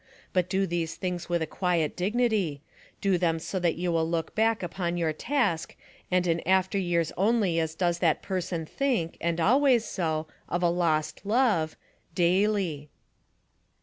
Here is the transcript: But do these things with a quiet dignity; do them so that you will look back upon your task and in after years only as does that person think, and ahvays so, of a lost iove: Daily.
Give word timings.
But 0.33 0.49
do 0.49 0.65
these 0.65 0.95
things 0.95 1.29
with 1.29 1.43
a 1.43 1.45
quiet 1.45 1.95
dignity; 1.95 2.63
do 3.01 3.19
them 3.19 3.37
so 3.37 3.59
that 3.59 3.75
you 3.75 3.91
will 3.91 4.09
look 4.09 4.33
back 4.33 4.63
upon 4.63 4.97
your 4.97 5.13
task 5.13 5.75
and 6.09 6.25
in 6.25 6.39
after 6.39 6.79
years 6.79 7.11
only 7.17 7.59
as 7.59 7.75
does 7.75 7.99
that 7.99 8.23
person 8.23 8.65
think, 8.65 9.15
and 9.21 9.37
ahvays 9.37 9.83
so, 9.83 10.25
of 10.49 10.63
a 10.63 10.69
lost 10.71 11.21
iove: 11.23 11.75
Daily. 12.15 12.89